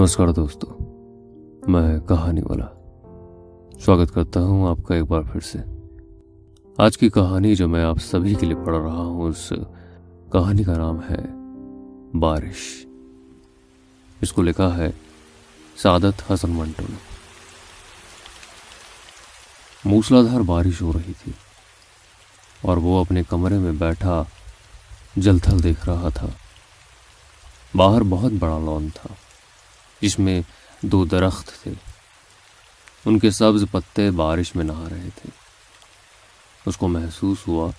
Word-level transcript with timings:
نمسکار 0.00 0.28
دوستو، 0.28 0.66
میں 1.70 2.00
کہانی 2.00 2.40
والا۔ 2.44 2.66
سواگت 3.80 4.14
کرتا 4.14 4.42
ہوں 4.42 4.68
آپ 4.68 4.78
کا 4.86 4.94
ایک 4.94 5.04
بار 5.04 5.22
پھر 5.22 5.40
سے۔ 5.40 5.58
آج 6.78 6.98
کی 6.98 7.10
کہانی 7.10 7.54
جو 7.54 7.68
میں 7.68 7.84
آپ 7.84 7.96
سبھی 8.10 8.34
کے 8.34 8.46
لیے 8.46 8.64
پڑھ 8.66 8.76
رہا 8.76 8.96
ہوں، 8.96 9.22
اس 9.22 9.52
کہانی 10.32 10.64
کا 10.64 10.76
نام 10.76 10.98
ہے 11.10 11.18
بارش۔ 12.18 12.86
اس 14.20 14.32
کو 14.32 14.42
لکھا 14.42 14.76
ہے 14.76 14.90
سعادت 15.76 16.32
حسن 16.32 16.50
منٹو 16.50 16.82
نے۔ 16.90 16.96
موسلا 19.84 20.22
دھار 20.22 20.40
بارش 20.40 20.82
ہو 20.82 20.92
رہی 20.92 21.12
تھی 21.22 21.32
اور 22.62 22.76
وہ 22.76 23.00
اپنے 23.00 23.22
کمرے 23.28 23.58
میں 23.58 23.72
بیٹھا 23.72 24.24
جل 25.16 25.38
تھل 25.38 25.62
دیکھ 25.62 25.88
رہا 25.88 26.08
تھا۔ 26.14 26.26
باہر 27.74 28.02
بہت 28.08 28.32
بڑا 28.38 28.58
لون 28.58 28.88
تھا۔ 28.94 29.14
جس 30.00 30.18
میں 30.18 30.42
دو 30.82 31.04
درخت 31.04 31.46
تھے۔ 31.62 31.72
ان 33.04 33.18
کے 33.18 33.30
سبز 33.30 33.64
پتے 33.70 34.10
بارش 34.10 34.56
میں 34.56 34.64
نہا 34.64 34.88
رہے 34.90 35.08
تھے۔ 35.16 35.30
اس 36.66 36.76
کو 36.76 36.88
محسوس 36.88 37.38
ہوا 37.48 37.70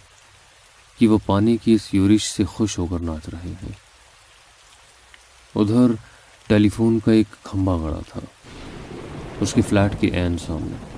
کہ 0.98 1.08
وہ 1.08 1.18
پانی 1.26 1.58
کی 1.58 1.74
اس 1.74 1.94
یورش 1.94 2.32
سے 2.32 2.46
خوش 2.46 2.78
ہو 2.78 2.86
کر 2.86 3.00
ناچ 3.00 3.30
رہے 3.30 3.54
ہیں۔ 3.64 3.72
ادھر 5.56 5.92
ٹیلی 6.48 6.70
فون 6.70 7.00
کا 7.00 7.12
ایک 7.12 7.44
کھمبا 7.44 7.78
گڑا 7.78 8.00
تھا۔ 8.10 8.20
اس 9.40 9.54
کے 9.54 9.62
فلیٹ 9.62 10.02
کے 10.02 10.08
عین 10.08 10.38
سامنے۔ 10.38 10.98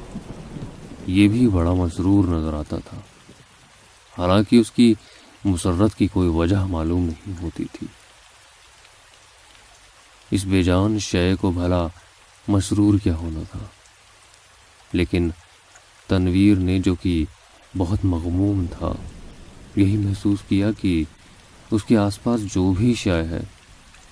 یہ 1.07 1.27
بھی 1.27 1.47
بڑا 1.47 1.73
مضرور 1.73 2.25
نظر 2.25 2.53
آتا 2.53 2.77
تھا۔ 2.77 2.97
حالانکہ 4.17 4.55
اس 4.55 4.71
کی 4.71 4.93
مسرت 5.45 5.95
کی 5.95 6.07
کوئی 6.07 6.29
وجہ 6.29 6.55
معلوم 6.55 7.05
نہیں 7.05 7.41
ہوتی 7.41 7.65
تھی۔ 7.71 7.87
اس 10.33 10.45
بے 10.45 10.63
جان 10.63 10.99
شے 10.99 11.35
کو 11.35 11.51
بھلا 11.51 11.87
مسرور 12.47 12.99
کیا 13.03 13.15
ہونا 13.15 13.39
تھا۔ 13.51 13.59
لیکن 14.93 15.29
تنویر 16.07 16.57
نے 16.57 16.79
جو 16.79 16.95
کہ 16.95 17.25
بہت 17.77 18.05
مغموم 18.05 18.65
تھا، 18.71 18.91
یہی 19.75 19.97
محسوس 19.97 20.39
کیا 20.49 20.71
کہ 20.71 21.03
اس 21.71 21.83
کے 21.83 21.97
آس 21.97 22.23
پاس 22.23 22.53
جو 22.53 22.73
بھی 22.73 22.93
شے 22.93 23.23
ہے، 23.23 23.39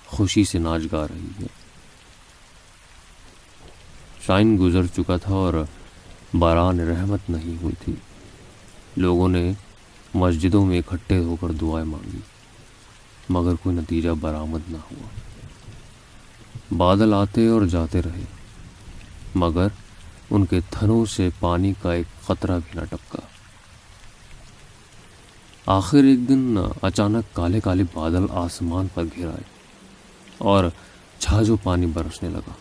خوشی 0.06 0.44
سے 0.44 0.58
ناچ 0.58 0.82
گا 0.92 1.06
رہی 1.08 1.42
ہے۔ 1.42 1.46
شائن 4.26 4.58
گزر 4.60 4.86
چکا 4.86 5.16
تھا 5.16 5.34
اور 5.34 5.54
باران 6.38 6.80
رحمت 6.80 7.30
نہیں 7.30 7.62
ہوئی 7.62 7.74
تھی۔ 7.84 7.92
لوگوں 8.96 9.28
نے 9.28 9.52
مسجدوں 10.14 10.66
میں 10.66 10.78
اکٹھے 10.78 11.18
ہو 11.18 11.36
کر 11.40 11.48
دعائیں 11.48 11.86
مانگی، 11.86 12.20
مگر 13.28 13.54
کوئی 13.54 13.76
نتیجہ 13.76 14.10
برآمد 14.20 14.60
نہ 14.68 14.76
ہوا۔ 14.76 15.31
بادل 16.76 17.14
آتے 17.14 17.46
اور 17.46 17.62
جاتے 17.62 18.02
رہے۔ 18.02 18.24
مگر 19.34 19.66
ان 20.30 20.46
کے 20.46 20.60
تھنوں 20.70 21.04
سے 21.06 21.28
پانی 21.40 21.72
کا 21.82 21.92
ایک 21.92 22.26
خطرہ 22.26 22.58
بھی 22.58 22.80
نہ 22.80 22.84
ٹپکا۔ 22.84 23.18
آخر 25.66 25.98
ایک 25.98 26.28
دن 26.28 26.56
اچانک 26.82 27.34
کالے 27.34 27.60
کالے 27.60 27.82
بادل 27.94 28.24
آسمان 28.30 28.86
پر 28.94 29.04
گھر 29.16 29.26
آئے 29.26 29.42
اور 30.38 30.64
چھاجو 31.18 31.56
پانی 31.62 31.86
برسنے 31.86 32.28
لگا۔ 32.28 32.52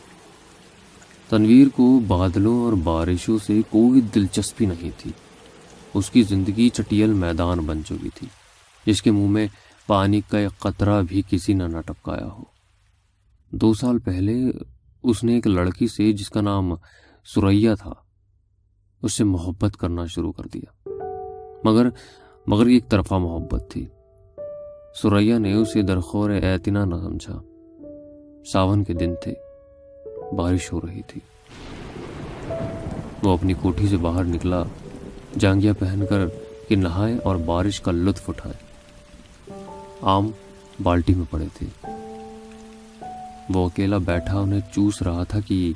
تنویر 1.29 1.67
کو 1.75 1.99
بادلوں 2.07 2.65
اور 2.65 2.73
بارشوں 2.73 3.37
سے 3.47 3.61
کوئی 3.69 4.01
دلچسپی 4.01 4.65
نہیں 4.65 4.89
تھی۔ 4.97 5.11
اس 5.93 6.09
کی 6.09 6.23
زندگی 6.23 6.69
چٹیل 6.69 7.13
میدان 7.13 7.59
بن 7.59 7.85
چکی 7.85 8.09
تھی، 8.15 8.27
جس 8.85 9.01
کے 9.01 9.11
منہ 9.11 9.27
میں 9.27 9.47
پانی 9.87 10.21
کا 10.21 10.37
ایک 10.37 10.59
قطرہ 10.59 11.01
بھی 11.01 11.21
کسی 11.29 11.53
نے 11.53 11.67
نہ 11.67 11.77
ٹپکایا 11.77 12.25
ہو۔ 12.25 12.50
دو 13.51 13.73
سال 13.73 13.99
پہلے 13.99 14.33
اس 15.03 15.23
نے 15.23 15.35
ایک 15.35 15.47
لڑکی 15.47 15.87
سے 15.87 16.11
جس 16.11 16.29
کا 16.29 16.41
نام 16.41 16.73
سوریا 17.25 17.75
تھا، 17.75 17.93
اس 19.01 19.13
سے 19.13 19.23
محبت 19.23 19.77
کرنا 19.77 20.05
شروع 20.05 20.31
کر 20.31 20.43
دیا۔ 20.53 20.89
مگر 21.63 21.87
مگر 22.47 22.67
یہ 22.67 22.73
ایک 22.73 22.89
طرفہ 22.89 23.13
محبت 23.13 23.63
تھی۔ 23.69 23.85
سوریا 25.01 25.37
نے 25.37 25.53
اسے 25.53 25.81
درخور 25.81 26.29
اعتنا 26.29 26.85
نہ 26.85 26.95
سمجھا۔ 26.95 27.41
ساون 28.51 28.83
کے 28.83 28.93
دن 28.93 29.13
تھے، 29.23 29.33
بارش 30.35 30.73
ہو 30.73 30.81
رہی 30.81 31.01
تھی۔ 31.07 31.21
وہ 33.23 33.33
اپنی 33.33 33.53
کوٹھی 33.53 33.87
سے 33.87 33.97
باہر 33.97 34.23
نکلا 34.23 34.63
جانگیا 35.39 35.73
پہن 35.73 35.99
کر 36.09 36.27
کہ 36.67 36.75
نہائے 36.75 37.17
اور 37.17 37.35
بارش 37.35 37.81
کا 37.81 37.91
لطف 37.91 38.29
اٹھائے۔ 38.29 38.55
آم 40.01 40.31
بالٹی 40.83 41.13
میں 41.13 41.25
پڑے 41.29 41.45
تھے۔ 41.53 41.67
وہ 43.53 43.65
اکیلا 43.65 43.97
بیٹھا 43.97 44.39
انہیں 44.39 44.59
چوس 44.73 45.01
رہا 45.01 45.23
تھا 45.23 45.39
کہ 45.39 45.73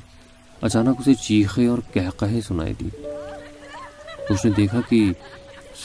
اچانک 0.62 0.96
اسے 0.98 1.14
چیخے 1.14 1.66
اور 1.66 1.78
کہکہیں 1.94 2.40
سنائی 2.40 2.74
دی۔ 2.80 2.88
اس 4.30 4.44
نے 4.44 4.50
دیکھا 4.56 4.80
کہ 4.88 5.12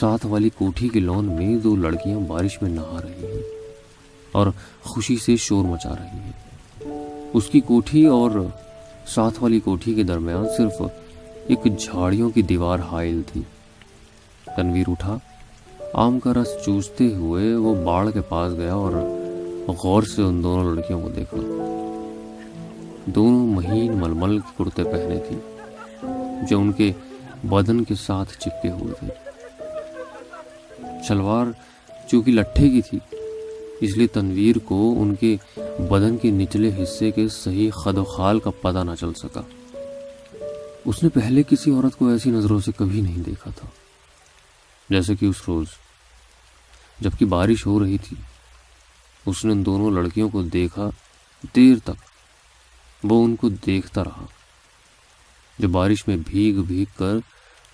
ساتھ 0.00 0.26
والی 0.26 0.48
کوٹھی 0.48 0.88
کے 0.88 1.00
لون 1.00 1.24
میں 1.24 1.56
دو 1.56 1.76
لڑکیاں 1.76 2.18
بارش 2.18 2.62
میں 2.62 2.70
نہا 2.70 3.00
رہی 3.02 3.26
ہیں 3.26 3.42
اور 4.32 4.46
خوشی 4.82 5.16
سے 5.16 5.36
شور 5.36 5.64
مچا 5.64 5.90
رہی 5.90 6.18
ہیں۔ 6.18 6.32
اس 7.32 7.46
کی 7.46 7.60
کوٹھی 7.60 8.06
اور 8.06 8.30
ساتھ 9.06 9.42
والی 9.42 9.60
کوٹھی 9.60 9.94
کے 9.94 10.02
درمیان 10.02 10.46
صرف 10.56 10.82
ایک 11.46 11.78
جھاڑیوں 11.78 12.30
کی 12.30 12.42
دیوار 12.42 12.78
حائل 12.78 13.22
تھی۔ 13.32 13.42
تنویر 14.56 14.84
اٹھا۔ 14.88 15.16
آم 15.92 16.20
کا 16.20 16.32
رس 16.32 16.64
چوستے 16.64 17.14
ہوئے 17.14 17.54
وہ 17.54 17.84
باڑ 17.84 18.10
کے 18.10 18.20
پاس 18.20 18.52
گیا 18.52 18.74
اور 18.74 18.92
غور 19.66 20.02
سے 20.02 20.22
ان 20.22 20.42
دونوں 20.42 20.74
لڑکیوں 20.74 21.00
کو 21.00 21.08
دیکھا۔ 21.08 21.81
دونوں 23.06 23.46
مہین 23.46 23.92
ململ 23.92 24.38
کرتے 24.38 24.84
پہنے 24.84 25.18
تھی 25.28 25.36
جو 26.50 26.60
ان 26.60 26.72
کے 26.72 26.92
بدن 27.42 27.84
کے 27.84 27.94
ساتھ 27.94 28.32
چپکے 28.38 28.70
ہوئے 28.70 28.94
تھے۔ 28.98 29.08
شلوار 31.08 31.46
چونکہ 32.08 32.32
لٹھے 32.32 32.68
کی 32.68 32.82
تھی، 32.82 32.98
اس 33.80 33.96
لیے 33.96 34.06
تنویر 34.06 34.58
کو 34.58 34.94
ان 34.98 35.14
کے 35.14 35.36
بدن 35.90 36.16
کے 36.16 36.30
نچلے 36.30 36.82
حصے 36.82 37.10
کے 37.10 37.28
صحیح 37.28 37.70
خد 37.70 37.98
و 37.98 38.04
خال 38.04 38.40
کا 38.40 38.50
پتہ 38.50 38.78
نہ 38.78 38.94
چل 39.00 39.12
سکا۔ 39.14 39.40
اس 40.84 41.02
نے 41.02 41.08
پہلے 41.08 41.42
کسی 41.42 41.70
عورت 41.70 41.98
کو 41.98 42.08
ایسی 42.08 42.30
نظروں 42.30 42.60
سے 42.60 42.72
کبھی 42.76 43.00
نہیں 43.00 43.18
دیکھا 43.18 43.50
تھا، 43.50 43.68
جیسے 44.90 45.16
کہ 45.16 45.26
اس 45.26 45.36
روز 45.48 45.66
جبکہ 47.00 47.24
بارش 47.24 47.66
ہو 47.66 47.84
رہی 47.84 47.98
تھی۔ 47.98 48.16
اس 49.26 49.44
نے 49.44 49.52
ان 49.52 49.66
دونوں 49.66 49.90
لڑکیوں 49.90 50.28
کو 50.28 50.42
دیکھا 50.42 50.90
دیر 51.56 51.76
تک۔ 51.84 52.11
وہ 53.02 53.24
ان 53.24 53.34
کو 53.36 53.48
دیکھتا 53.66 54.04
رہا 54.04 54.24
جو 55.58 55.68
بارش 55.68 56.06
میں 56.08 56.16
بھیگ 56.26 56.60
بھیگ 56.62 56.98
کر 56.98 57.16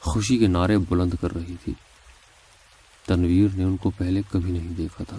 خوشی 0.01 0.39
کے 0.39 0.47
نعرے 0.47 0.79
بلند 0.89 1.15
کر 1.21 1.35
رہی 1.35 1.55
تھی۔ 1.65 1.73
تنویر 3.07 3.57
نے 3.57 3.65
ان 3.65 3.77
کو 3.77 3.91
پہلے 3.91 4.23
کبھی 4.31 4.53
نہیں 4.53 4.75
دیکھا 4.75 5.05
تھا، 5.05 5.17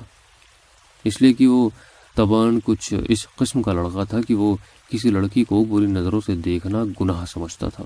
اس 1.06 1.22
لیے 1.22 1.34
کہ 1.34 1.48
وہ 1.48 1.70
تبان 2.16 2.60
کچھ 2.64 2.94
اس 3.10 3.28
قسم 3.36 3.62
کا 3.62 3.74
لڑکا 3.74 4.04
تھا 4.04 4.22
کہ 4.22 4.36
وہ 4.36 4.56
کسی 4.90 5.10
لڑکی 5.10 5.44
کو 5.44 5.64
بری 5.66 5.86
نظروں 5.86 6.22
سے 6.26 6.36
دیکھنا 6.36 6.84
گناہ 7.02 7.26
سمجھتا 7.26 7.70
تھا۔ 7.70 7.84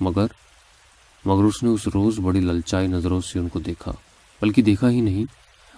مگر 0.00 0.26
مگر 1.24 1.44
اس 1.44 1.62
نے 1.62 1.68
اس 1.68 1.86
روز 1.88 2.18
بڑی 2.18 2.40
للچائی 2.40 2.86
نظروں 2.86 3.20
سے 3.20 3.38
ان 3.38 3.48
کو 3.48 3.58
دیکھا، 3.60 3.92
بلکہ 4.42 4.62
دیکھا 4.62 4.90
ہی 4.90 5.00
نہیں، 5.00 5.24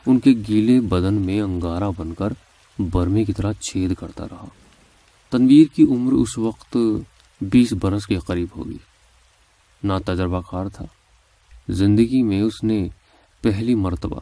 ان 0.07 0.19
کے 0.21 0.31
گیلے 0.49 0.81
بدن 0.81 1.15
میں 1.15 1.41
انگارہ 1.41 1.91
بن 1.97 2.15
کر 2.15 2.33
برمے 2.79 3.25
کی 3.25 3.33
طرح 3.33 3.53
چھید 3.61 3.95
کرتا 3.95 4.25
رہا۔ 4.31 4.47
تنویر 5.31 5.77
کی 5.77 5.83
عمر 5.83 6.13
اس 6.13 6.39
وقت 6.39 6.77
بیس 7.41 7.73
برس 7.81 8.07
کے 8.07 8.19
قریب 8.19 8.49
ہوگی۔ 8.57 8.79
نا 9.85 9.99
تجربہ 9.99 10.41
کار 10.51 10.67
تھا۔ 10.67 10.85
زندگی 11.69 12.23
میں 12.23 12.43
اس 12.43 12.65
نے 12.65 12.89
پہلی 13.43 13.75
مرتبہ 13.75 14.21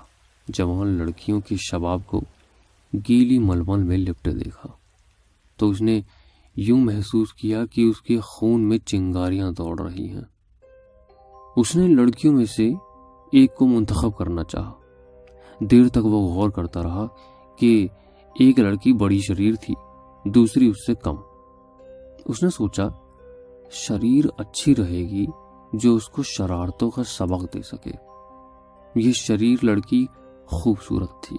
جوان 0.49 0.89
لڑکیوں 0.89 1.41
کے 1.41 1.57
شباب 1.57 2.01
کو 2.07 2.21
گیلی 2.95 3.39
ململ 3.39 3.83
میں 3.83 3.99
لپٹے 3.99 4.31
دیکھا۔ 4.31 4.69
تو 5.57 5.71
اس 5.71 5.81
نے 5.81 6.01
یوں 6.57 6.81
محسوس 6.81 7.33
کیا 7.33 7.67
کہ 7.67 7.81
اس 7.81 8.03
کے 8.03 8.21
خون 8.21 8.69
میں 8.69 8.79
چنگاریاں 8.79 9.51
دوڑ 9.51 9.81
رہی 9.81 10.09
ہیں۔ 10.09 10.25
اس 11.57 11.77
نے 11.77 11.95
لڑکیوں 11.95 12.33
میں 12.33 12.45
سے 12.45 12.69
ایک 13.33 13.55
کو 13.55 13.67
منتخب 13.67 14.17
کرنا 14.17 14.45
چاہا۔ 14.45 14.73
دیر 15.61 15.89
تک 15.89 16.05
وہ 16.05 16.35
غور 16.35 16.51
کرتا 16.51 16.83
رہا 16.83 17.07
کہ 17.59 17.89
ایک 18.39 18.59
لڑکی 18.59 18.93
بڑی 18.93 19.21
شریر 19.21 19.55
تھی۔ 19.55 19.75
دوسری 20.25 20.69
اس 20.69 20.87
سے 20.87 20.95
کم۔ 20.95 21.15
اس 22.25 22.43
نے 22.43 22.51
سوچا، 22.51 22.85
شریر 23.71 24.25
اچھی 24.39 24.77
رہے 24.77 24.99
گی 24.99 25.27
جو 25.73 25.95
اس 25.95 26.09
کو 26.09 26.23
شرارتوں 26.23 26.91
کا 26.91 27.05
سبق 27.05 27.55
دے 27.55 27.63
سکے۔ 27.63 27.91
یہ 28.95 29.13
شریر 29.13 29.59
لڑکی 29.63 30.07
خوبصورت 30.47 31.23
تھی۔ 31.23 31.37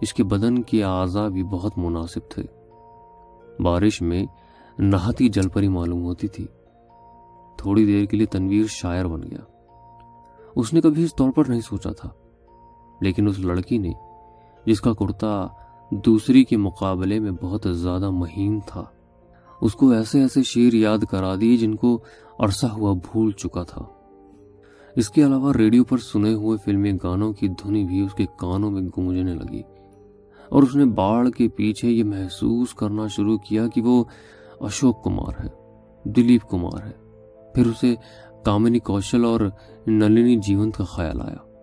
اس 0.00 0.14
کے 0.14 0.24
بدن 0.24 0.62
کے 0.62 0.84
اعضا 0.84 1.28
بھی 1.28 1.42
بہت 1.42 1.72
مناسب 1.76 2.30
تھے۔ 2.30 2.42
بارش 3.62 4.02
میں 4.02 4.26
نہاتی 4.78 5.28
جل 5.28 5.48
پری 5.48 5.68
معلوم 5.68 6.04
ہوتی 6.04 6.28
تھی۔ 6.28 6.46
تھوڑی 7.56 7.86
دیر 7.86 8.04
کے 8.04 8.16
لیے 8.16 8.26
تنویر 8.26 8.64
شاعر 8.68 9.04
بن 9.04 9.22
گیا۔ 9.22 9.38
اس 10.56 10.72
نے 10.72 10.80
کبھی 10.80 11.04
اس 11.04 11.14
طور 11.14 11.30
پر 11.30 11.44
نہیں 11.48 11.60
سوچا 11.60 11.90
تھا، 11.92 12.08
لیکن 13.00 13.28
اس 13.28 13.38
لڑکی 13.38 13.78
نے 13.78 13.92
جس 14.66 14.80
کا 14.80 14.92
کرتا 14.92 15.46
دوسری 15.90 16.44
کے 16.44 16.56
مقابلے 16.56 17.20
میں 17.20 17.30
بہت 17.42 17.66
زیادہ 17.70 18.10
مہین 18.10 18.60
تھا۔ 18.66 18.84
اس 19.60 19.72
کو 19.72 19.90
ایسے 19.90 20.20
ایسے 20.20 20.42
شیر 20.42 20.74
یاد 20.74 20.98
کرا 20.98 21.34
دی 21.40 21.56
جن 21.56 21.74
کو 21.74 21.98
عرصہ 22.38 22.66
ہوا 22.66 22.92
بھول 22.92 23.32
چکا 23.32 23.62
تھا۔ 23.62 23.82
اس 24.96 25.10
کے 25.10 25.24
علاوہ 25.24 25.52
ریڈیو 25.52 25.84
پر 25.84 25.98
سنے 25.98 26.34
ہوئے 26.34 26.58
فلمی 26.64 26.92
گانوں 26.92 27.32
کی 27.32 27.48
دھنی 27.48 27.84
بھی 27.84 28.00
اس 28.00 28.14
کے 28.14 28.24
کانوں 28.38 28.70
میں 28.70 28.82
گونجنے 28.82 29.34
لگی 29.34 29.62
اور 30.48 30.62
اس 30.62 30.76
نے 30.76 30.84
باڑ 30.84 31.30
کے 31.30 31.48
پیچھے 31.48 31.90
یہ 31.90 32.04
محسوس 32.04 32.74
کرنا 32.74 33.06
شروع 33.06 33.38
کیا 33.38 33.68
کہ 33.68 33.82
وہ 33.82 34.04
اشوک 34.60 35.04
کمار 35.04 35.44
ہے، 35.44 35.48
دلیپ 36.10 36.42
کمار 36.50 36.86
ہے۔ 36.86 36.92
پھر 37.54 37.66
اسے 37.66 37.94
کامنی 38.44 38.78
کوشل 38.78 39.24
اور 39.24 39.40
نلنی 39.86 40.36
جیونت 40.36 40.76
کا 40.76 40.84
خیال 40.84 41.20
آیا۔ 41.20 41.54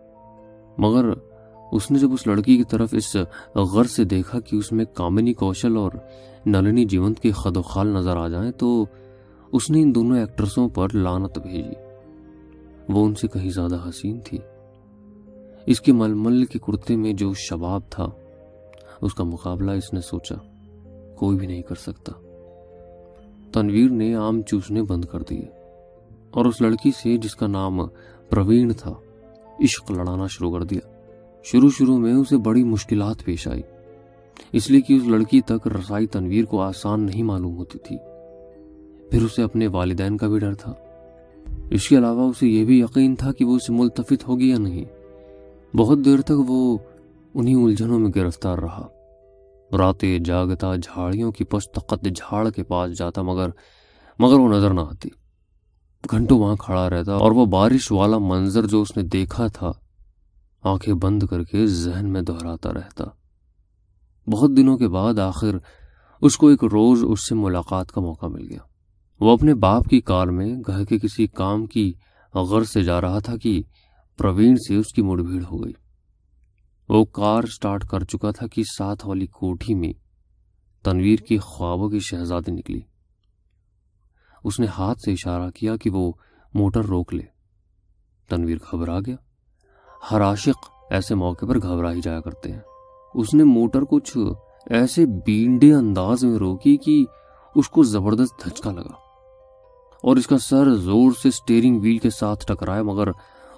مگر 0.77 1.31
اس 1.71 1.91
نے 1.91 2.00
جب 2.00 2.13
اس 2.13 2.27
لڑکی 2.27 2.57
کی 2.57 2.63
طرف 2.63 2.89
اس 2.91 3.18
غر 3.56 3.83
سے 3.83 4.03
دیکھا 4.03 4.39
کہ 4.39 4.56
اس 4.56 4.71
میں 4.71 4.85
کامنی 4.94 5.33
کوشل 5.33 5.77
اور 5.77 5.91
نلنی 6.45 6.85
جیونت 6.85 7.19
کے 7.19 7.31
خد 7.31 7.57
و 7.57 7.62
خال 7.62 7.88
نظر 7.88 8.18
آ 8.18 8.27
جائیں، 8.27 8.51
تو 8.51 8.85
اس 9.51 9.69
نے 9.69 9.81
ان 9.81 9.95
دونوں 9.95 10.19
ایکٹرسوں 10.19 10.69
پر 10.69 10.88
لانت 10.94 11.39
بھیجی۔ 11.39 11.73
وہ 12.89 13.06
ان 13.06 13.15
سے 13.15 13.27
کہیں 13.27 13.50
زیادہ 13.50 13.89
حسین 13.89 14.19
تھی۔ 14.19 14.38
اس 15.65 15.81
کے 15.81 15.91
ململ 15.91 16.45
کے 16.45 16.59
کرتے 16.59 16.95
میں 16.95 17.13
جو 17.13 17.33
شباب 17.33 17.81
تھا، 17.89 18.07
اس 19.01 19.13
کا 19.13 19.24
مقابلہ 19.24 19.71
اس 19.71 19.94
نے 19.94 20.01
سوچا، 20.01 20.35
کوئی 21.15 21.38
بھی 21.38 21.47
نہیں 21.47 21.62
کر 21.62 21.75
سکتا۔ 21.75 22.12
تنویر 23.51 23.89
نے 23.89 24.15
آم 24.15 24.41
چوسنے 24.41 24.83
بند 24.83 25.06
کر 25.06 25.21
دیے۔ 25.21 25.45
اور 26.31 26.45
اس 26.45 26.62
لڑکی 26.62 26.91
سے 26.91 27.17
جس 27.17 27.35
کا 27.35 27.47
نام 27.47 27.81
پروین 28.29 28.74
تھا، 28.74 28.94
عشق 29.63 29.91
لڑانا 29.91 30.27
شروع 30.27 30.51
کر 30.51 30.63
دیا۔ 30.63 30.90
شروع 31.43 31.69
شروع 31.69 31.97
میں 31.97 32.13
اسے 32.13 32.38
بڑی 32.38 32.63
مشکلات 32.63 33.23
پیش 33.25 33.47
آئی 33.47 33.61
اس 34.51 34.69
لیے 34.69 34.81
کہ 34.81 34.93
اس 34.93 35.03
لڑکی 35.03 35.41
تک 35.41 35.67
رسائی 35.67 36.07
تنویر 36.07 36.45
کو 36.45 36.61
آسان 36.61 37.01
نہیں 37.05 37.23
معلوم 37.23 37.57
ہوتی 37.57 37.79
تھی۔ 37.79 37.97
پھر 39.11 39.21
اسے 39.21 39.43
اپنے 39.43 39.67
والدین 39.67 40.17
کا 40.17 40.27
بھی 40.27 40.39
ڈر 40.39 40.53
تھا۔ 40.53 40.73
اس 41.69 41.89
کے 41.89 41.97
علاوہ 41.97 42.29
اسے 42.29 42.47
یہ 42.47 42.65
بھی 42.65 42.79
یقین 42.79 43.15
تھا 43.15 43.31
کہ 43.31 43.45
وہ 43.45 43.55
اسے 43.55 43.73
ملتفت 43.73 44.27
ہوگی 44.27 44.49
یا 44.49 44.57
نہیں۔ 44.57 44.85
بہت 45.77 45.97
دیر 46.05 46.21
تک 46.21 46.33
وہ 46.47 46.77
انہی 47.33 47.63
الجھنوں 47.63 47.99
میں 47.99 48.11
گرفتار 48.15 48.57
رہا۔ 48.57 48.88
راتیں 49.77 50.19
جاگتا 50.19 50.75
جھاڑیوں 50.75 51.31
کی 51.31 51.43
پشتقت 51.43 52.07
جھاڑ 52.15 52.49
کے 52.49 52.63
پاس 52.63 52.97
جاتا 52.97 53.21
مگر 53.21 53.49
مگر 54.19 54.39
وہ 54.39 54.49
نظر 54.49 54.73
نہ 54.73 54.81
آتی۔ 54.81 55.09
گھنٹوں 56.11 56.39
وہاں 56.39 56.55
کھڑا 56.55 56.89
رہتا 56.89 57.13
اور 57.13 57.31
وہ 57.31 57.45
بارش 57.45 57.91
والا 57.91 58.17
منظر 58.17 58.65
جو 58.65 58.81
اس 58.81 58.97
نے 58.97 59.03
دیکھا 59.03 59.47
تھا۔ 59.47 59.71
آنکھیں 60.62 60.94
بند 60.94 61.24
کر 61.24 61.44
کے 61.44 61.66
ذہن 61.68 62.10
میں 62.10 62.22
دہراتا 62.22 62.74
رہتا۔ 62.74 63.04
بہت 64.28 64.50
دنوں 64.58 64.78
کے 64.78 64.88
بعد 64.88 65.19
آخر 65.19 65.58
اس 66.22 66.38
کو 66.38 66.48
ایک 66.48 66.63
روز 66.63 67.04
اس 67.08 67.30
سے 67.30 67.36
ملاقات 67.36 67.92
کا 67.92 68.02
موقع 68.02 68.25
مل 68.25 68.48
گیا۔ 68.50 68.60
وہ 69.19 69.34
اپنے 69.34 69.54
باپ 69.54 69.86
کی 69.86 70.02
کار 70.02 70.28
میں 70.28 70.56
گھر 70.68 70.86
کے 70.86 71.00
کسی 71.00 71.28
کام 71.28 71.66
کی 71.66 71.94
غرض 72.34 72.69
سے 72.69 72.84
جا 72.84 73.02
رہا 73.02 73.19
تھا 73.19 73.38
کہ 73.38 73.63
پروین 74.18 74.56
سے 74.56 74.75
اس 74.75 74.94
کی 74.94 75.02
مڑ 75.02 75.22
بھیڑ 75.22 75.44
ہو 75.52 75.66
گئی۔ 75.66 75.74
وہ 76.90 77.06
کار 77.06 77.44
سٹارٹ 77.44 77.88
کر 77.88 78.04
چکا 78.04 78.31
تھا 78.31 78.48
کہ 78.48 78.63
ساتھ 78.78 79.08
والی 79.08 79.25
کوٹھی 79.25 79.74
میں 79.74 79.94
تنویر 80.84 81.19
کی 81.19 81.38
خوابوں 81.38 81.90
کی 81.90 82.00
شہزادی 82.00 82.52
نکلی۔ 82.52 82.80
اس 84.44 84.60
نے 84.60 84.66
ہاتھ 84.78 85.00
سے 85.06 85.12
اشارہ 85.12 85.50
کیا 85.50 85.75
کہ 85.75 85.90
وہ 85.90 86.12
موٹر 86.54 86.86
روک 86.86 87.13
لے۔ 87.13 87.24
تنویر 88.30 88.58
گھبرا 88.72 89.00
گیا۔ 89.00 89.16
ہر 90.12 90.21
عاشق 90.21 90.69
ایسے 90.89 91.15
موقع 91.15 91.45
پر 91.45 91.57
گھبرا 91.57 91.94
ہی 91.94 92.01
جایا 92.01 92.19
کرتے 92.21 92.51
ہیں۔ 92.51 92.59
اس 93.15 93.33
نے 93.33 93.44
موٹر 93.44 93.83
کچھ 93.89 94.18
ایسے 94.69 95.06
بینڈے 95.25 95.74
انداز 95.74 96.24
میں 96.24 96.38
روکی 96.38 96.77
کہ 96.77 97.06
اس 97.56 97.69
کو 97.69 97.83
زبردست 97.83 98.45
دھچکا 98.45 98.71
لگا 98.71 98.94
اور 100.03 100.15
اس 100.15 100.27
کا 100.27 100.38
سر 100.38 100.74
زور 100.75 101.12
سے 101.24 101.31
سٹیرنگ 101.31 101.80
ویل 101.81 101.98
کے 101.98 102.09
ساتھ 102.09 102.45
ٹکرایا، 102.45 102.83
مگر 102.83 103.07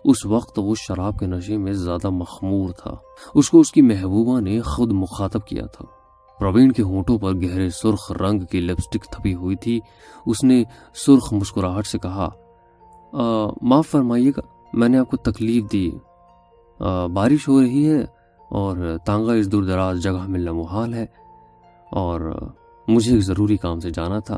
اس 0.05 0.25
وقت 0.25 0.59
وہ 0.59 0.73
شراب 0.77 1.19
کے 1.19 1.25
نشے 1.25 1.57
میں 1.57 1.73
زیادہ 1.73 2.09
مخمور 2.09 2.69
تھا۔ 2.69 2.95
اس 3.35 3.49
کو 3.49 3.59
اس 3.59 3.71
کی 3.71 3.81
محبوبہ 3.81 4.39
نے 4.39 4.61
خود 4.61 4.91
مخاطب 4.91 5.45
کیا 5.45 5.65
تھا۔ 5.65 5.85
پروین 6.39 6.71
کے 6.71 6.83
ہونٹوں 6.83 7.17
پر 7.19 7.33
گہرے 7.33 7.69
سرخ 7.69 8.11
رنگ 8.11 8.39
کی 8.39 8.59
لپسٹک 8.61 9.03
تھپی 9.11 9.33
ہوئی 9.33 9.55
تھی۔ 9.55 9.79
اس 10.25 10.43
نے 10.43 10.63
سرخ 10.93 11.33
مسکراہٹ 11.33 11.87
سے 11.87 11.97
کہا 11.99 12.29
معاف 13.61 13.87
فرمائیے 13.87 14.31
گا، 14.37 14.41
میں 14.73 14.89
نے 14.89 14.97
آپ 14.97 15.09
کو 15.11 15.17
تکلیف 15.17 15.71
دی۔ 15.71 15.91
بارش 17.13 17.47
ہو 17.47 17.61
رہی 17.61 17.89
ہے 17.89 18.01
اور 18.49 18.97
تانگا 19.05 19.33
اس 19.33 19.51
دور 19.51 19.63
دراز 19.63 20.03
جگہ 20.03 20.25
ملنا 20.27 20.51
محال 20.51 20.93
ہے 20.93 21.05
اور 21.91 22.49
مجھے 22.87 23.13
ایک 23.13 23.23
ضروری 23.23 23.57
کام 23.57 23.79
سے 23.79 23.89
جانا 23.89 24.19
تھا۔ 24.19 24.37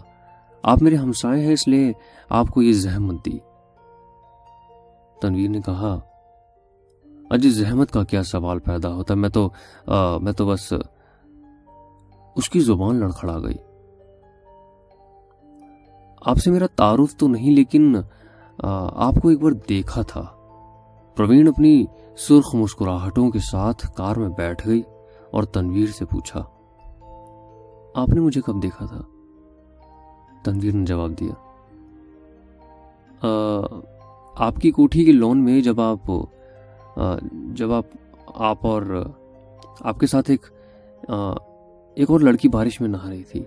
آپ 0.64 0.82
میرے 0.82 0.96
ہمسائے 0.96 1.46
ہیں 1.46 1.54
اس 1.54 1.68
لیے 1.68 1.94
آپ 2.30 2.48
کو 2.48 2.62
یہ 2.62 2.74
زحمت 2.74 3.26
دی۔ 3.26 3.38
تنویر 5.22 5.50
نے 5.50 5.62
کہا 5.62 6.00
اجی 7.30 7.50
زحمت 7.50 7.92
کا 7.92 8.04
کیا 8.04 8.24
سوال 8.24 8.60
پیدا 8.60 8.94
ہوتا؟ 8.94 9.14
میں 9.14 9.30
تو 9.30 9.50
آ, 9.88 10.18
میں 10.18 10.34
تو 10.34 10.48
بس 10.48 10.74
اس 12.36 12.50
کی 12.50 12.60
زبان 12.60 12.96
لڑکھڑا 12.96 13.40
گئی۔ 13.40 13.58
آپ 16.26 16.38
سے 16.38 16.52
میرا 16.52 16.66
تعارف 16.76 17.16
تو 17.16 17.28
نہیں 17.28 17.52
لیکن 17.52 17.96
آ, 18.64 19.08
آپ 19.08 19.14
کو 19.22 19.30
ایک 19.30 19.42
بار 19.42 19.52
دیکھا 19.70 20.02
تھا۔ 20.02 20.24
پروین 21.16 21.48
اپنی 21.48 21.86
سرخ 22.18 22.54
مسکراہٹوں 22.56 23.30
کے 23.32 23.40
ساتھ 23.40 23.86
کار 23.96 24.16
میں 24.16 24.28
بیٹھ 24.30 24.68
گئی 24.68 24.82
اور 25.32 25.44
تنویر 25.44 25.88
سے 25.88 26.06
پوچھا، 26.06 26.44
آپ 27.96 28.10
نے 28.10 28.22
مجھے 28.22 28.42
کب 28.42 28.62
دیکھا 28.64 28.86
تھا؟ 28.86 29.02
تنویر 30.44 30.74
نے 30.74 30.86
جواب 30.86 31.12
دیا 31.20 31.34
آپ 34.36 34.56
کی 34.56 34.72
کوٹھی 34.72 35.06
کے 35.06 35.12
لون 35.12 35.44
میں 35.44 35.62
جب 35.62 35.82
آپ 35.82 36.12
جب 37.58 37.72
آپ 37.72 37.86
آپ 38.36 38.66
اور 38.68 38.82
آپ 39.82 40.00
کے 40.00 40.08
ساتھ 40.08 40.32
ایک 40.32 40.46
ایک 41.10 42.12
اور 42.12 42.20
لڑکی 42.20 42.50
بارش 42.50 42.80
میں 42.82 42.90
نہا 42.90 43.10
رہی 43.10 43.24
تھی۔ 43.24 43.44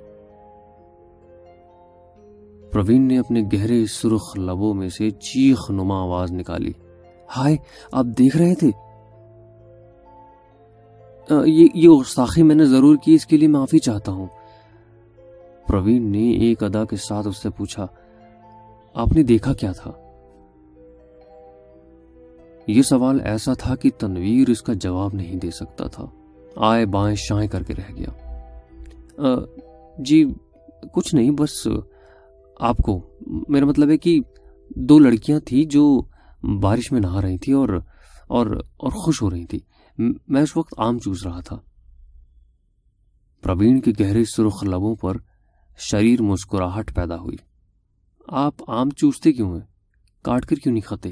پروین 2.73 3.09
نے 3.09 3.19
اپنے 3.19 3.43
گہرے 3.53 3.85
سرخ 3.87 4.37
لبوں 4.39 4.75
میں 4.75 4.89
سے 4.89 5.11
چیخ 5.11 5.71
نما 5.71 6.01
آواز 6.03 6.33
نکالی۔ 6.33 6.73
ہائے 7.37 7.57
آپ 7.93 8.05
دیکھ 8.05 8.37
رہے 8.37 8.55
تھے۔ 8.55 8.71
یہ 11.47 11.89
گستاخی 11.89 12.43
میں 12.43 12.55
نے 12.55 12.65
ضرور 12.65 12.97
کی، 12.97 13.15
اس 13.15 13.27
کے 13.27 13.37
لیے 13.37 13.49
معافی 13.49 13.79
چاہتا 13.79 14.13
ہوں۔ 14.13 14.27
پروین 15.69 16.13
نے 16.13 16.31
ایک 16.31 16.63
ادا 16.63 16.85
کے 16.85 16.97
ساتھ 16.97 17.29
اس 17.29 17.43
سے 17.43 17.51
پوچھا، 17.51 17.87
آپ 18.95 19.13
نے 19.13 19.23
دیکھا 19.23 19.53
کیا 19.53 19.73
تھا؟ 19.73 19.91
یہ 22.67 22.83
سوال 22.83 23.21
ایسا 23.21 23.53
تھا 23.53 23.75
کہ 23.77 23.91
تنویر 23.99 24.51
اس 24.51 24.63
کا 24.63 24.73
جواب 24.73 25.15
نہیں 25.15 25.37
دے 25.37 25.51
سکتا 25.51 25.87
تھا۔ 25.87 26.07
آئے 26.57 26.87
بائیں 26.87 27.17
شائیں 27.17 27.49
کر 27.49 27.63
کے 27.63 27.75
رہ 27.75 27.95
گیا۔ 27.97 28.11
جی 29.99 30.25
کچھ 30.93 31.15
نہیں، 31.15 31.31
بس 31.31 31.69
آپ 32.61 32.77
کو، 32.77 33.01
میرا 33.49 33.65
مطلب 33.65 33.91
ہے 33.91 33.99
کہ 33.99 34.21
دو 34.69 34.99
لڑکیاں 34.99 35.41
تھیں 35.41 35.65
جو 35.65 36.03
بارش 36.43 36.93
میں 36.93 37.01
نہا 37.01 37.23
رہی 37.23 37.39
تھی 37.39 37.53
اور 37.53 37.69
اور 38.27 38.47
اور 38.77 38.93
خوش 38.93 39.23
ہو 39.23 39.31
رہی 39.31 39.47
تھی۔ 39.47 39.59
میں 40.29 40.43
اس 40.43 40.57
وقت 40.57 40.75
آم 40.77 40.99
چوس 40.99 41.27
رہا 41.27 41.41
تھا۔ 41.41 41.57
پروین 43.43 43.81
کے 43.81 43.93
گہرے 44.01 44.25
سرخ 44.25 44.65
لبوں 44.65 44.97
پر 44.97 45.17
شریر 45.79 46.23
مسکراہٹ 46.23 46.95
پیدا 46.95 47.17
ہوئی۔ 47.17 47.37
آپ 48.29 48.71
آم 48.71 48.91
چوستے 48.91 49.33
کیوں 49.33 49.53
ہیں؟ 49.53 49.67
کاٹ 50.23 50.47
کر 50.47 50.57
کیوں 50.57 50.75
نہیں 50.75 50.87
کھاتے؟ 50.87 51.11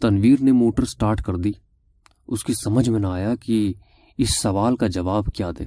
تنویر 0.00 0.36
نے 0.40 0.52
موٹر 0.52 0.84
سٹارٹ 0.84 1.22
کر 1.22 1.36
دی۔ 1.36 1.52
اس 2.28 2.44
کی 2.44 2.52
سمجھ 2.64 2.90
میں 2.90 3.00
نہ 3.00 3.06
آیا 3.06 3.34
کہ 3.34 3.72
اس 4.18 4.42
سوال 4.42 4.76
کا 4.76 4.86
جواب 4.86 5.24
کیا 5.34 5.50
دے۔ 5.58 5.64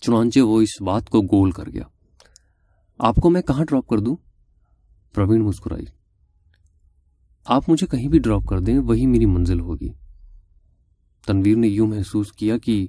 چنانچہ 0.00 0.40
وہ 0.40 0.60
اس 0.60 0.82
بات 0.82 1.08
کو 1.08 1.22
گول 1.22 1.50
کر 1.50 1.70
گیا۔ 1.70 1.84
آپ 2.98 3.16
کو 3.16 3.30
میں 3.30 3.42
کہاں 3.42 3.64
ڈراپ 3.64 3.86
کر 3.86 3.98
دوں؟ 3.98 4.16
پروین 5.14 5.42
مسکرائی۔ 5.42 5.95
آپ 7.48 7.68
مجھے 7.68 7.86
کہیں 7.86 8.08
بھی 8.08 8.18
ڈراپ 8.18 8.44
کر 8.44 8.58
دیں، 8.58 8.78
وہی 8.78 9.06
میری 9.06 9.26
منزل 9.26 9.60
ہوگی۔ 9.60 9.88
تنویر 11.26 11.56
نے 11.56 11.68
یوں 11.68 11.86
محسوس 11.86 12.32
کیا 12.32 12.58
کہ 12.58 12.86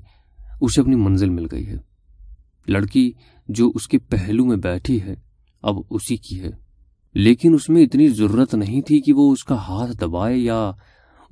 اسے 0.61 0.81
اپنی 0.81 0.95
منزل 0.95 1.29
مل 1.29 1.45
گئی 1.51 1.67
ہے۔ 1.67 1.77
لڑکی 2.67 3.11
جو 3.47 3.71
اس 3.75 3.87
کے 3.87 3.97
پہلو 3.97 4.45
میں 4.45 4.57
بیٹھی 4.57 5.01
ہے، 5.01 5.15
اب 5.61 5.75
اسی 5.89 6.17
کی 6.17 6.41
ہے۔ 6.41 6.49
لیکن 7.13 7.53
اس 7.53 7.69
میں 7.69 7.83
اتنی 7.83 8.07
ضرورت 8.07 8.55
نہیں 8.55 8.81
تھی 8.81 9.01
کہ 9.01 9.13
وہ 9.13 9.31
اس 9.31 9.43
کا 9.43 9.55
ہاتھ 9.55 9.97
دبائے 10.01 10.37
یا 10.37 10.71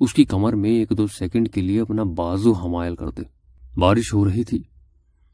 اس 0.00 0.14
کی 0.14 0.24
کمر 0.24 0.52
میں 0.52 0.70
ایک 0.70 0.92
دو 0.98 1.06
سیکنڈ 1.06 1.52
کے 1.52 1.60
لیے 1.60 1.80
اپنا 1.80 2.02
بازو 2.02 2.52
حمائل 2.52 2.96
کر 2.96 3.10
دے۔ 3.10 3.22
بارش 3.80 4.14
ہو 4.14 4.24
رہی 4.24 4.44
تھی۔ 4.44 4.62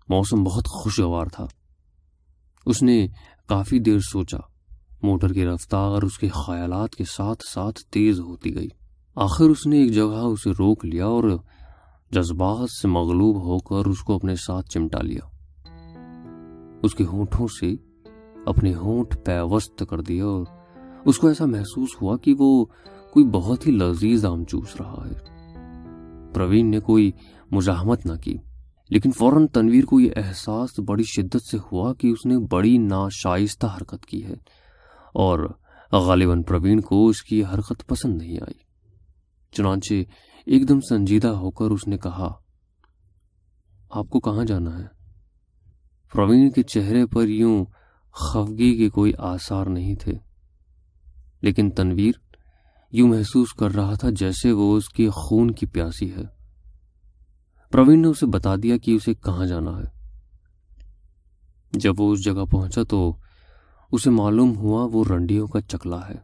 موسم 0.09 0.45
بہت 0.45 0.67
خوشگوار 0.67 1.27
تھا۔ 1.27 1.47
اس 2.67 2.83
نے 2.83 3.07
کافی 3.47 3.79
دیر 3.79 3.99
سوچا۔ 3.99 4.52
موٹر 5.03 5.33
کی 5.33 5.47
رفتار 5.47 6.03
اس 6.03 6.19
کے 6.19 6.29
خیالات 6.29 6.95
کے 6.95 7.05
ساتھ 7.05 7.43
ساتھ 7.55 7.81
تیز 7.91 8.21
ہوتی 8.21 8.55
گئی۔ 8.55 8.69
آخر 9.17 9.45
اس 9.45 9.67
نے 9.67 9.77
ایک 9.79 9.93
جگہ 9.93 10.25
اسے 10.25 10.51
روک 10.51 10.85
لیا 10.85 11.07
اور 11.07 11.25
جذبات 12.11 12.71
سے 12.71 12.89
مغلوب 12.89 13.37
ہو 13.37 13.59
کر 13.59 13.89
اس 13.89 13.99
کو 13.99 14.15
اپنے 14.15 14.37
ساتھ 14.37 14.71
چمٹا 14.71 15.03
لیا۔ 15.03 15.21
اس 16.83 16.95
کے 16.95 17.05
ہونٹوں 17.05 17.47
سے 17.61 17.75
اپنے 18.47 18.75
ہونٹ 18.75 19.15
پیوست 19.25 19.83
کر 19.91 20.01
دیا 20.01 20.25
اور 20.25 20.45
اس 21.05 21.19
کو 21.19 21.29
ایسا 21.29 21.45
محسوس 21.45 21.89
ہوا 22.03 22.17
کہ 22.17 22.35
وہ 22.39 22.65
کوئی 23.13 23.25
بہت 23.25 23.67
ہی 23.67 23.73
لذیذ 23.73 24.25
آم 24.25 24.45
چوس 24.45 24.77
رہا 24.81 25.07
ہے۔ 25.07 25.19
پروین 26.35 26.71
نے 26.71 26.81
کوئی 26.81 27.11
مزاحمت 27.51 28.07
نہ 28.07 28.17
کی، 28.17 28.37
لیکن 28.91 29.11
فوراً 29.11 29.47
تنویر 29.47 29.85
کو 29.85 30.01
یہ 30.01 30.11
احساس 30.17 30.79
بڑی 30.87 31.03
شدت 31.03 31.43
سے 31.51 31.59
ہوا 31.73 31.95
کہ 31.95 32.09
اس 32.09 32.27
نے 32.27 32.39
بڑی 32.39 32.79
ناشائستہ 32.79 33.67
حرکت 33.67 34.07
کی 34.07 34.25
ہے۔ 34.25 34.62
اور 35.13 35.59
غالباً 35.93 36.43
پروین 36.43 36.81
کو 36.81 37.09
اس 37.09 37.23
کی 37.23 37.45
حرکت 37.45 37.87
پسند 37.87 38.23
نہیں 38.23 38.37
آئی۔ 38.37 38.59
چنانچہ 39.53 39.95
ایک 40.47 40.69
دم 40.69 40.81
سنجیدہ 40.81 41.29
ہو 41.29 41.51
کر 41.51 41.65
اس 41.65 41.87
نے 41.87 41.99
کہا، 41.99 42.35
آپ 43.91 44.09
کو 44.09 44.21
کہاں 44.21 44.45
جانا 44.45 44.79
ہے؟ 44.79 44.85
پروین 46.13 46.51
کے 46.51 46.63
چہرے 46.63 47.07
پر 47.07 47.29
یوں 47.29 47.65
خفگی 48.13 48.77
کے 48.77 48.89
کوئی 48.91 49.13
آثار 49.19 49.67
نہیں 49.67 49.95
تھے، 49.95 50.13
لیکن 51.43 51.71
تنویر 51.71 52.13
یوں 52.93 53.09
محسوس 53.09 53.53
کر 53.53 53.71
رہا 53.71 53.95
تھا 53.95 54.09
جیسے 54.11 54.53
وہ 54.53 54.77
اس 54.77 54.89
کے 54.89 55.11
خون 55.11 55.51
کی 55.51 55.67
پیاسی 55.67 56.13
ہے۔ 56.13 56.23
پروین 57.71 58.03
نے 58.03 58.09
اسے 58.09 58.27
بتا 58.27 58.55
دیا 58.63 58.77
کہ 58.77 58.91
اسے 58.91 59.15
کہاں 59.15 59.47
جانا 59.47 59.71
ہے۔ 59.71 60.03
جب 61.73 61.95
وہ 61.99 62.13
اس 62.13 62.25
جگہ 62.25 62.45
پہنچا 62.45 62.83
تو 62.83 63.17
اسے 63.93 64.11
معلوم 64.11 64.57
ہوا 64.57 64.89
وہ 64.93 65.05
رنڈیوں 65.11 65.47
کا 65.47 65.61
چکلا 65.61 66.09
ہے۔ 66.09 66.15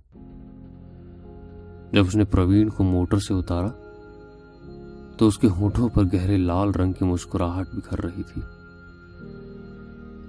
جب 1.92 2.06
اس 2.06 2.16
نے 2.16 2.24
پروین 2.24 2.68
کو 2.68 2.84
موٹر 2.84 3.18
سے 3.18 3.34
اتارا، 3.34 3.68
تو 5.16 5.26
اس 5.26 5.38
کے 5.38 5.48
ہونٹوں 5.48 5.88
پر 5.88 6.04
گہرے 6.04 6.36
لال 6.36 6.70
رنگ 6.70 6.92
کی 6.92 7.04
مسکراہٹ 7.04 7.68
بکھر 7.74 8.00
رہی 8.00 8.22
تھی۔ 8.22 8.42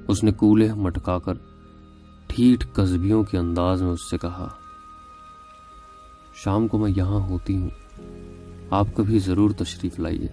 اس 0.07 0.23
نے 0.23 0.31
کولے 0.31 0.73
مٹکا 0.73 1.19
کر 1.19 1.33
ٹھیٹ 2.27 2.73
قصبیوں 2.73 3.23
کے 3.23 3.37
انداز 3.37 3.81
میں 3.81 3.91
اس 3.91 4.09
سے 4.09 4.17
کہا، 4.17 4.47
شام 6.35 6.67
کو 6.67 6.77
میں 6.77 6.91
یہاں 6.95 7.19
ہوتی 7.19 7.57
ہوں، 7.57 7.69
آپ 8.69 8.87
کبھی 8.95 9.19
ضرور 9.19 9.51
تشریف 9.51 9.99
لائیے۔ 9.99 10.27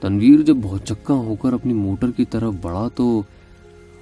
تنویر 0.00 0.42
جب 0.42 0.56
بہت 0.62 0.82
چکا 0.84 1.14
ہو 1.14 1.34
کر 1.36 1.52
اپنی 1.52 1.74
موٹر 1.74 2.10
کی 2.10 2.24
طرف 2.24 2.54
بڑھا 2.62 2.88
تو 2.94 3.22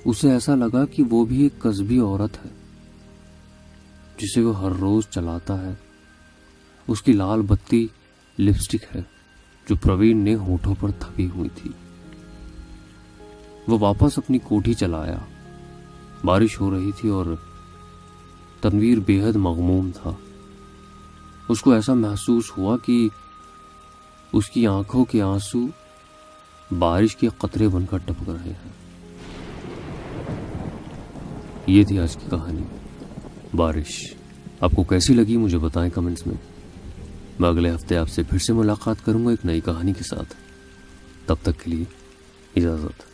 اسے 0.04 0.30
ایسا 0.30 0.54
لگا 0.54 0.84
کہ 0.84 1.02
وہ 1.10 1.24
بھی 1.24 1.42
ایک 1.42 1.58
قصبی 1.58 1.98
عورت 1.98 2.44
ہے، 2.44 2.50
جسے 4.18 4.40
وہ 4.40 4.60
ہر 4.60 4.70
روز 4.70 5.04
چلاتا 5.10 5.66
ہے۔ 5.66 5.74
اس 6.88 7.02
کی 7.02 7.12
لال 7.12 7.42
بتی 7.42 7.86
لپسٹک 8.38 8.96
ہے، 8.96 9.02
جو 9.68 9.76
پروین 9.76 10.24
نے 10.24 10.34
ہونٹوں 10.34 10.74
پر 10.80 10.90
تھپی 10.90 11.28
ہوئی 11.34 11.48
تھی۔ 11.54 11.70
وہ 13.68 13.78
واپس 13.78 14.18
اپنی 14.18 14.38
کوٹھی 14.38 14.74
چلایا۔ 14.74 15.18
بارش 16.24 16.60
ہو 16.60 16.70
رہی 16.70 16.90
تھی 16.92 17.08
اور 17.08 17.26
تنویر 18.60 18.98
بے 19.06 19.28
حد 19.28 19.36
مغموم 19.36 19.90
تھا۔ 20.02 20.10
اس 21.48 21.60
کو 21.60 21.72
ایسا 21.72 21.94
محسوس 21.94 22.52
ہوا 22.58 22.76
کہ 22.76 23.08
اس 24.32 24.50
کی 24.50 24.66
آنکھوں 24.66 25.04
کے 25.04 25.22
آنسو 25.22 25.66
بارش 26.78 27.16
کے 27.16 27.28
قطرے 27.38 27.68
بن 27.68 27.86
کر 27.86 27.98
ٹپک 27.98 28.28
رہے 28.28 28.52
ہیں۔ 28.52 28.81
یہ 31.66 31.84
تھی 31.84 31.98
آج 31.98 32.16
کی 32.16 32.26
کہانی۔ 32.30 32.62
بارش، 33.56 34.14
آپ 34.60 34.72
کو 34.76 34.84
کیسی 34.84 35.14
لگی 35.14 35.36
مجھے 35.36 35.58
بتائیں 35.58 35.90
کمنٹس 35.90 36.26
میں۔ 36.26 36.34
میں 37.38 37.48
اگلے 37.48 37.74
ہفتے 37.74 37.96
آپ 37.96 38.08
سے 38.08 38.22
پھر 38.22 38.38
سے 38.38 38.52
ملاقات 38.52 39.04
کروں 39.04 39.26
گا 39.26 39.30
ایک 39.30 39.46
نئی 39.46 39.60
کہانی 39.60 39.92
کے 39.92 40.04
ساتھ۔ 40.04 40.34
تب 41.26 41.34
تک 41.42 41.64
کے 41.64 41.70
لیے 41.70 41.84
اجازت۔ 42.56 43.11